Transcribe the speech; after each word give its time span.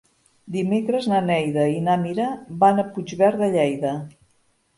Dimecres 0.53 1.07
na 1.11 1.19
Neida 1.27 1.65
i 1.73 1.83
na 1.89 1.99
Mira 2.07 2.31
van 2.65 2.85
a 2.85 2.87
Puigverd 2.97 3.45
de 3.45 3.53
Lleida. 3.59 3.95